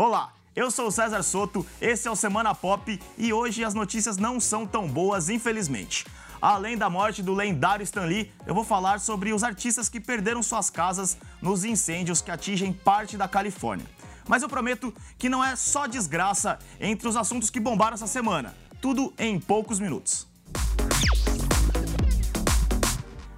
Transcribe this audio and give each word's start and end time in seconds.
Olá, 0.00 0.32
eu 0.54 0.70
sou 0.70 0.86
o 0.86 0.92
César 0.92 1.24
Soto, 1.24 1.66
esse 1.80 2.06
é 2.06 2.10
o 2.10 2.14
Semana 2.14 2.54
Pop 2.54 3.00
e 3.18 3.32
hoje 3.32 3.64
as 3.64 3.74
notícias 3.74 4.16
não 4.16 4.38
são 4.38 4.64
tão 4.64 4.86
boas, 4.86 5.28
infelizmente. 5.28 6.06
Além 6.40 6.78
da 6.78 6.88
morte 6.88 7.20
do 7.20 7.34
lendário 7.34 7.82
Stan 7.82 8.04
Lee, 8.04 8.30
eu 8.46 8.54
vou 8.54 8.62
falar 8.62 9.00
sobre 9.00 9.32
os 9.32 9.42
artistas 9.42 9.88
que 9.88 9.98
perderam 9.98 10.40
suas 10.40 10.70
casas 10.70 11.18
nos 11.42 11.64
incêndios 11.64 12.22
que 12.22 12.30
atingem 12.30 12.72
parte 12.72 13.16
da 13.16 13.26
Califórnia. 13.26 13.88
Mas 14.28 14.40
eu 14.40 14.48
prometo 14.48 14.94
que 15.18 15.28
não 15.28 15.44
é 15.44 15.56
só 15.56 15.88
desgraça 15.88 16.60
entre 16.78 17.08
os 17.08 17.16
assuntos 17.16 17.50
que 17.50 17.58
bombaram 17.58 17.94
essa 17.94 18.06
semana. 18.06 18.54
Tudo 18.80 19.12
em 19.18 19.40
poucos 19.40 19.80
minutos. 19.80 20.28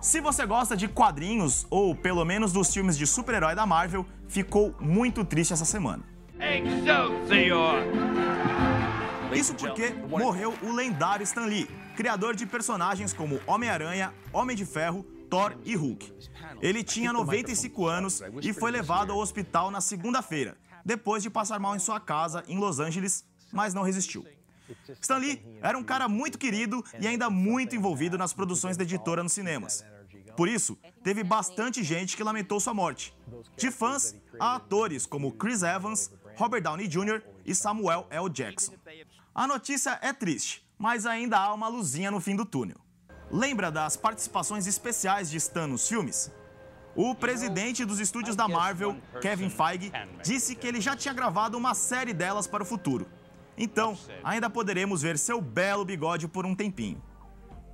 Se 0.00 0.20
você 0.20 0.46
gosta 0.46 0.76
de 0.76 0.86
quadrinhos, 0.86 1.66
ou 1.68 1.96
pelo 1.96 2.24
menos 2.24 2.52
dos 2.52 2.72
filmes 2.72 2.96
de 2.96 3.08
super-herói 3.08 3.56
da 3.56 3.66
Marvel, 3.66 4.06
ficou 4.28 4.72
muito 4.78 5.24
triste 5.24 5.52
essa 5.52 5.64
semana. 5.64 6.13
Excelsior! 6.52 7.78
Isso 9.34 9.54
porque 9.54 9.90
morreu 10.08 10.54
o 10.62 10.72
lendário 10.72 11.24
Stan 11.24 11.46
Lee, 11.46 11.66
criador 11.96 12.36
de 12.36 12.46
personagens 12.46 13.12
como 13.12 13.40
Homem-Aranha, 13.46 14.12
Homem 14.32 14.54
de 14.56 14.64
Ferro, 14.64 15.02
Thor 15.30 15.56
e 15.64 15.74
Hulk. 15.74 16.12
Ele 16.60 16.84
tinha 16.84 17.12
95 17.12 17.86
anos 17.86 18.22
e 18.42 18.52
foi 18.52 18.70
levado 18.70 19.10
ao 19.10 19.18
hospital 19.18 19.70
na 19.70 19.80
segunda-feira, 19.80 20.56
depois 20.84 21.22
de 21.22 21.30
passar 21.30 21.58
mal 21.58 21.74
em 21.74 21.80
sua 21.80 21.98
casa 21.98 22.44
em 22.46 22.58
Los 22.58 22.78
Angeles, 22.78 23.24
mas 23.52 23.74
não 23.74 23.82
resistiu. 23.82 24.24
Stan 25.00 25.16
Lee 25.16 25.42
era 25.60 25.76
um 25.76 25.82
cara 25.82 26.08
muito 26.08 26.38
querido 26.38 26.84
e 27.00 27.06
ainda 27.06 27.28
muito 27.28 27.74
envolvido 27.74 28.16
nas 28.16 28.32
produções 28.32 28.76
da 28.76 28.84
editora 28.84 29.22
nos 29.22 29.32
cinemas. 29.32 29.84
Por 30.36 30.48
isso, 30.48 30.76
teve 31.02 31.22
bastante 31.22 31.82
gente 31.82 32.16
que 32.16 32.22
lamentou 32.22 32.58
sua 32.58 32.74
morte. 32.74 33.14
De 33.56 33.70
fãs 33.70 34.14
a 34.40 34.56
atores 34.56 35.06
como 35.06 35.32
Chris 35.32 35.62
Evans, 35.62 36.10
Robert 36.36 36.62
Downey 36.62 36.88
Jr. 36.88 37.22
e 37.44 37.54
Samuel 37.54 38.06
L. 38.10 38.28
Jackson. 38.28 38.74
A 39.34 39.46
notícia 39.46 39.98
é 40.02 40.12
triste, 40.12 40.66
mas 40.78 41.06
ainda 41.06 41.38
há 41.38 41.52
uma 41.52 41.68
luzinha 41.68 42.10
no 42.10 42.20
fim 42.20 42.36
do 42.36 42.44
túnel. 42.44 42.76
Lembra 43.30 43.70
das 43.70 43.96
participações 43.96 44.66
especiais 44.66 45.30
de 45.30 45.36
Stan 45.36 45.66
nos 45.66 45.88
filmes? 45.88 46.32
O 46.94 47.14
presidente 47.14 47.84
dos 47.84 47.98
estúdios 47.98 48.36
da 48.36 48.46
Marvel, 48.46 48.96
Kevin 49.20 49.50
Feige, 49.50 49.90
disse 50.22 50.54
que 50.54 50.66
ele 50.66 50.80
já 50.80 50.94
tinha 50.94 51.12
gravado 51.12 51.58
uma 51.58 51.74
série 51.74 52.12
delas 52.12 52.46
para 52.46 52.62
o 52.62 52.66
futuro. 52.66 53.08
Então, 53.56 53.98
ainda 54.22 54.48
poderemos 54.48 55.02
ver 55.02 55.18
seu 55.18 55.40
belo 55.40 55.84
bigode 55.84 56.28
por 56.28 56.46
um 56.46 56.54
tempinho. 56.54 57.02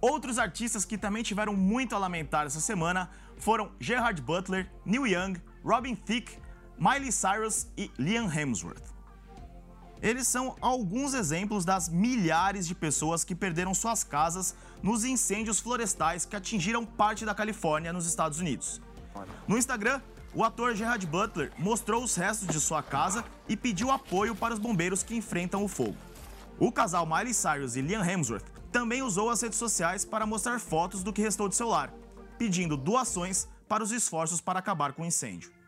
Outros 0.00 0.39
artistas 0.39 0.86
que 0.86 0.97
também 0.97 1.22
tiveram 1.22 1.55
muito 1.55 1.95
a 1.95 1.98
lamentar 1.98 2.47
essa 2.47 2.61
semana 2.61 3.11
foram 3.36 3.70
Gerard 3.78 4.20
Butler, 4.22 4.70
Neil 4.84 5.06
Young, 5.06 5.34
Robin 5.62 5.95
Thicke, 5.95 6.39
Miley 6.81 7.12
Cyrus 7.12 7.67
e 7.77 7.91
Liam 7.98 8.27
Hemsworth. 8.33 8.83
Eles 10.00 10.27
são 10.27 10.56
alguns 10.62 11.12
exemplos 11.12 11.62
das 11.62 11.91
milhares 11.91 12.67
de 12.67 12.75
pessoas 12.75 13.23
que 13.23 13.34
perderam 13.34 13.75
suas 13.75 14.03
casas 14.03 14.55
nos 14.83 15.05
incêndios 15.05 15.61
florestais 15.61 16.25
que 16.25 16.34
atingiram 16.34 16.86
parte 16.86 17.27
da 17.27 17.34
Califórnia, 17.34 17.92
nos 17.92 18.06
Estados 18.06 18.41
Unidos. 18.41 18.81
No 19.47 19.58
Instagram, 19.58 20.01
o 20.34 20.42
ator 20.42 20.75
Gerard 20.75 21.06
Butler 21.06 21.53
mostrou 21.58 22.03
os 22.03 22.17
restos 22.17 22.48
de 22.48 22.58
sua 22.58 22.83
casa 22.83 23.23
e 23.47 23.58
pediu 23.58 23.91
apoio 23.91 24.34
para 24.34 24.55
os 24.55 24.58
bombeiros 24.58 25.03
que 25.03 25.14
enfrentam 25.14 25.62
o 25.62 25.69
fogo. 25.69 25.98
O 26.58 26.73
casal 26.73 27.05
Miley 27.05 27.34
Cyrus 27.34 27.77
e 27.77 27.83
Liam 27.83 28.03
Hemsworth 28.03 28.47
também 28.73 29.03
usou 29.03 29.28
as 29.28 29.42
redes 29.42 29.58
sociais 29.58 30.06
para 30.06 30.25
mostrar 30.25 30.58
fotos 30.58 31.03
do 31.03 31.12
que 31.12 31.20
restou 31.20 31.47
de 31.47 31.56
seu 31.56 31.69
lar, 31.69 31.92
pedindo 32.39 32.75
doações 32.75 33.47
para 33.69 33.84
os 33.84 33.92
esforços 33.92 34.41
para 34.41 34.58
acabar 34.58 34.95
com 34.95 35.03
o 35.03 35.06
incêndio. 35.06 35.59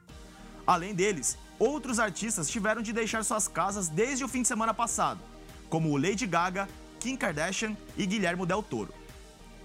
Além 0.66 0.94
deles, 0.94 1.36
outros 1.58 1.98
artistas 1.98 2.48
tiveram 2.48 2.82
de 2.82 2.92
deixar 2.92 3.24
suas 3.24 3.48
casas 3.48 3.88
desde 3.88 4.24
o 4.24 4.28
fim 4.28 4.42
de 4.42 4.48
semana 4.48 4.72
passado, 4.72 5.20
como 5.68 5.96
Lady 5.96 6.26
Gaga, 6.26 6.68
Kim 7.00 7.16
Kardashian 7.16 7.76
e 7.96 8.06
Guilherme 8.06 8.46
Del 8.46 8.62
Toro. 8.62 8.94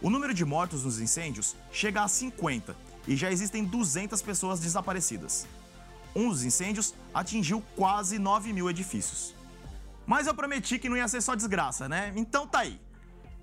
O 0.02 0.09
número 0.09 0.34
de 0.34 0.45
mortos 0.45 0.84
nos 0.84 1.00
incêndios 1.00 1.56
chega 1.72 2.03
a 2.03 2.08
50 2.08 2.75
e 3.08 3.16
já 3.16 3.31
existem 3.31 3.63
200 3.63 4.22
pessoas 4.22 4.59
desaparecidas. 4.59 5.47
Um 6.16 6.30
dos 6.30 6.44
incêndios 6.44 6.94
atingiu 7.14 7.64
quase 7.75 8.18
9 8.18 8.53
mil 8.53 8.69
edifícios. 8.69 9.35
Mas 10.06 10.25
eu 10.25 10.34
prometi 10.34 10.79
que 10.79 10.90
não 10.90 10.97
ia 10.97 11.08
ser 11.08 11.22
só 11.22 11.35
desgraça, 11.35 11.88
né? 11.88 12.14
Então 12.16 12.47
tá 12.47 12.59
aí. 12.59 12.79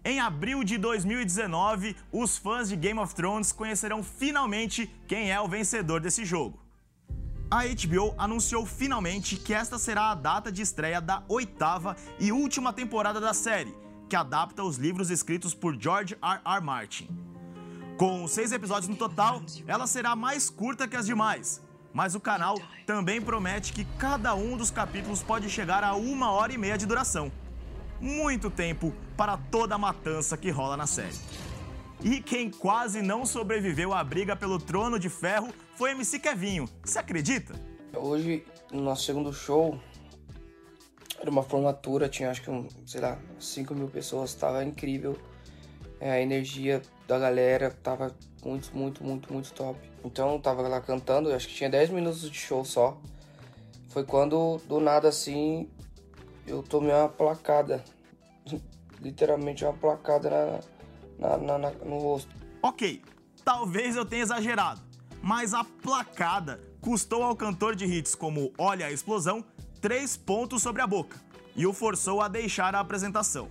Em 0.05 0.19
abril 0.21 0.65
de 0.65 0.77
2019, 0.77 1.97
os 2.11 2.37
fãs 2.37 2.69
de 2.69 2.77
Game 2.77 2.99
of 2.99 3.15
Thrones 3.15 3.53
conhecerão 3.53 4.03
finalmente 4.03 4.91
quem 5.07 5.31
é 5.31 5.41
o 5.41 5.49
vencedor 5.49 6.01
desse 6.01 6.25
jogo. 6.25 6.64
A 7.55 7.63
HBO 7.67 8.13
anunciou 8.19 8.67
finalmente 8.67 9.37
que 9.37 9.55
esta 9.55 9.79
será 9.79 10.11
a 10.11 10.15
data 10.17 10.51
de 10.51 10.61
estreia 10.61 11.01
da 11.01 11.23
oitava 11.29 11.97
e 12.19 12.33
última 12.33 12.73
temporada 12.73 13.21
da 13.21 13.33
série, 13.33 13.73
que 14.09 14.17
adapta 14.17 14.65
os 14.65 14.77
livros 14.77 15.09
escritos 15.09 15.55
por 15.55 15.81
George 15.81 16.17
R. 16.21 16.41
R. 16.45 16.61
Martin. 16.61 17.09
Com 17.97 18.27
seis 18.27 18.51
episódios 18.51 18.89
no 18.89 18.97
total, 18.97 19.41
ela 19.69 19.87
será 19.87 20.17
mais 20.17 20.51
curta 20.51 20.89
que 20.89 20.97
as 20.97 21.07
demais, 21.07 21.63
mas 21.93 22.17
o 22.17 22.21
canal 22.21 22.61
também 22.85 23.23
promete 23.23 23.73
que 23.73 23.85
cada 23.99 24.35
um 24.35 24.57
dos 24.57 24.73
capítulos 24.73 25.23
pode 25.23 25.49
chegar 25.49 25.85
a 25.85 25.95
uma 25.95 26.33
hora 26.33 26.53
e 26.53 26.59
meia 26.59 26.77
de 26.77 26.87
duração 26.87 27.31
muito 28.01 28.51
tempo 28.51 28.93
para 29.17 29.37
toda 29.37 29.77
a 29.77 29.79
matança 29.79 30.37
que 30.37 30.51
rola 30.51 30.77
na 30.77 30.89
série. 30.89 31.17
E 32.03 32.21
quem 32.21 32.51
quase 32.51 33.01
não 33.01 33.25
sobreviveu 33.25 33.93
à 33.93 34.03
briga 34.03 34.37
pelo 34.37 34.59
trono 34.59 34.99
de 34.99 35.09
ferro 35.09 35.53
foi 35.77 35.93
MC 35.93 36.19
Kevinho. 36.19 36.69
Você 36.85 36.99
acredita? 36.99 37.55
Hoje, 37.97 38.45
no 38.73 38.83
nosso 38.83 39.05
segundo 39.05 39.33
show, 39.33 39.79
era 41.21 41.31
uma 41.31 41.43
formatura, 41.43 42.09
tinha 42.09 42.31
acho 42.31 42.43
que, 42.43 42.51
um, 42.51 42.69
sei 42.87 43.01
lá, 43.01 43.19
5 43.39 43.75
mil 43.75 43.89
pessoas, 43.89 44.35
tava 44.35 44.65
incrível. 44.65 45.17
É, 46.01 46.11
a 46.11 46.21
energia 46.21 46.83
da 47.07 47.19
galera 47.19 47.71
tava 47.71 48.15
muito, 48.45 48.77
muito, 48.77 49.03
muito, 49.03 49.33
muito 49.33 49.53
top. 49.53 49.79
Então, 50.05 50.39
tava 50.39 50.67
lá 50.69 50.81
cantando, 50.81 51.33
acho 51.33 51.49
que 51.49 51.55
tinha 51.55 51.71
10 51.71 51.91
minutos 51.91 52.31
de 52.31 52.37
show 52.37 52.65
só. 52.65 53.01
Foi 53.89 54.05
quando, 54.05 54.61
do 54.69 54.81
nada 54.81 55.09
assim, 55.09 55.71
eu 56.47 56.63
tomei 56.63 56.93
uma 56.93 57.09
placada 57.09 57.83
literalmente 59.01 59.65
uma 59.65 59.73
placada 59.73 60.61
na, 61.19 61.37
na, 61.37 61.59
na, 61.59 61.71
no 61.71 61.99
rosto. 61.99 62.35
Ok, 62.63 63.03
talvez 63.45 63.97
eu 63.97 64.05
tenha 64.05 64.23
exagerado, 64.23 64.81
mas 65.23 65.55
a 65.55 65.65
placada 65.65 66.61
custou 66.81 67.23
ao 67.23 67.37
cantor 67.37 67.75
de 67.75 67.85
hits 67.85 68.15
como 68.15 68.53
Olha 68.59 68.87
a 68.87 68.93
Explosão 68.93 69.45
três 69.81 70.17
pontos 70.17 70.63
sobre 70.63 70.83
a 70.83 70.87
boca 70.87 71.19
e 71.57 71.67
o 71.67 71.73
forçou 71.73 72.21
a 72.21 72.29
deixar 72.29 72.75
a 72.75 72.81
apresentação. 72.81 73.49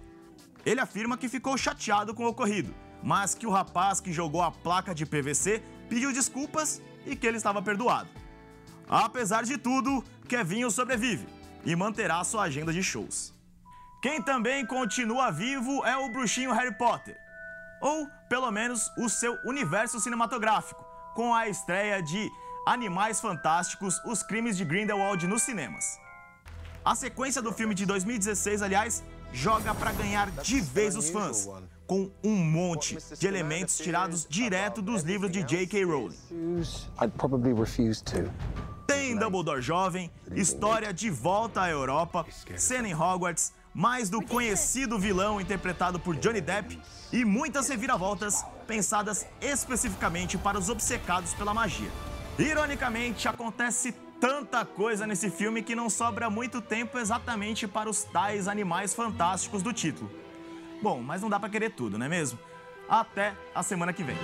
Ele 0.66 0.80
afirma 0.80 1.18
que 1.18 1.30
ficou 1.30 1.58
chateado 1.58 2.14
com 2.14 2.24
o 2.24 2.30
ocorrido, 2.30 2.74
mas 3.02 3.36
que 3.36 3.46
o 3.46 3.52
rapaz 3.52 4.00
que 4.00 4.14
jogou 4.14 4.42
a 4.42 4.52
placa 4.52 4.96
de 4.96 5.06
PVC 5.06 5.62
pediu 5.90 6.14
desculpas 6.14 6.82
e 7.06 7.16
que 7.16 7.28
ele 7.28 7.38
estava 7.38 7.62
perdoado. 7.62 8.10
Apesar 8.88 9.44
de 9.44 9.58
tudo, 9.58 10.04
Kevinho 10.28 10.72
sobrevive 10.72 11.28
e 11.66 11.76
manterá 11.76 12.24
sua 12.24 12.44
agenda 12.44 12.72
de 12.72 12.82
shows. 12.82 13.34
Quem 14.02 14.22
também 14.22 14.66
continua 14.66 15.32
vivo 15.32 15.86
é 15.86 15.96
o 15.96 16.10
bruxinho 16.10 16.52
Harry 16.52 16.76
Potter, 16.78 17.18
ou 17.84 18.08
pelo 18.30 18.50
menos 18.50 18.90
o 18.98 19.10
seu 19.10 19.38
universo 19.44 20.00
cinematográfico, 20.00 20.84
com 21.14 21.36
a 21.36 21.50
estreia 21.50 22.02
de 22.02 22.32
Animais 22.66 23.20
Fantásticos: 23.20 24.02
Os 24.06 24.24
Crimes 24.24 24.56
de 24.56 24.64
Grindelwald 24.64 25.28
nos 25.28 25.44
cinemas. 25.44 26.00
A 26.84 26.96
sequência 26.96 27.42
do 27.42 27.52
filme 27.52 27.76
de 27.76 27.86
2016, 27.86 28.62
aliás, 28.62 29.04
joga 29.34 29.76
para 29.76 29.92
ganhar 29.92 30.32
de 30.32 30.62
vez 30.62 30.96
os 30.96 31.10
fãs, 31.10 31.50
com 31.86 32.10
um 32.24 32.36
monte 32.36 32.98
de 33.20 33.28
elementos 33.28 33.78
tirados 33.78 34.26
direto 34.30 34.82
dos 34.82 35.04
livros 35.04 35.30
de 35.32 35.44
J.K. 35.44 35.84
Rowling. 35.84 36.18
Tem 38.88 39.16
Dumbledore 39.18 39.62
jovem, 39.62 40.12
história 40.34 40.94
de 40.94 41.10
volta 41.10 41.62
à 41.62 41.70
Europa, 41.70 42.26
cena 42.58 42.88
em 42.88 42.94
Hogwarts, 42.94 43.54
mais 43.74 44.10
do 44.10 44.22
conhecido 44.22 45.00
vilão 45.00 45.42
interpretado 45.42 46.00
por 46.00 46.16
Johnny 46.16 46.42
Depp 46.42 46.80
e 47.12 47.26
muitas 47.26 47.70
reviravoltas 47.70 48.46
pensadas 48.68 49.26
especificamente 49.42 50.38
para 50.38 50.58
os 50.58 50.70
obcecados 50.70 51.34
pela 51.34 51.54
magia. 51.54 51.90
Ironicamente, 52.38 53.28
acontece 53.28 53.94
tanta 54.20 54.64
coisa 54.64 55.06
nesse 55.06 55.30
filme 55.30 55.62
que 55.62 55.76
não 55.76 55.90
sobra 55.90 56.30
muito 56.30 56.62
tempo 56.62 56.98
exatamente 56.98 57.68
para 57.68 57.90
os 57.90 58.04
tais 58.04 58.48
animais 58.48 58.94
fantásticos 58.94 59.62
do 59.62 59.74
título. 59.74 60.10
Bom, 60.82 61.02
mas 61.02 61.22
não 61.22 61.30
dá 61.30 61.40
para 61.40 61.50
querer 61.50 61.72
tudo, 61.72 61.98
não 61.98 62.06
é 62.06 62.10
mesmo? 62.10 62.40
Até 62.88 63.34
a 63.54 63.64
semana 63.64 63.94
que 63.94 64.04
vem. 64.04 64.18